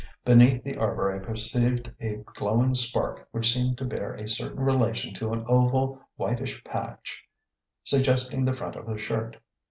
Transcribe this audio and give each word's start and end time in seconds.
Beneath 0.25 0.63
the 0.63 0.77
arbour 0.77 1.11
I 1.11 1.19
perceived 1.19 1.91
a 1.99 2.15
glowing 2.25 2.73
spark 2.73 3.27
which 3.29 3.53
seemed 3.53 3.77
to 3.77 3.85
bear 3.85 4.13
a 4.15 4.27
certain 4.27 4.59
relation 4.59 5.13
to 5.13 5.31
an 5.31 5.45
oval 5.47 5.99
whitish 6.15 6.63
patch 6.63 7.23
suggesting 7.83 8.43
the 8.43 8.53
front 8.53 8.75
of 8.75 8.89
a 8.89 8.97
shirt. 8.97 9.37